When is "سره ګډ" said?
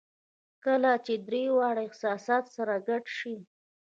2.55-3.03